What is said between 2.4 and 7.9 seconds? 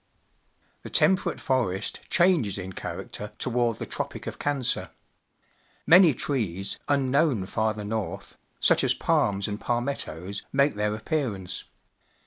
in character toward the Tropic of Cancer. Many trees, unknown farther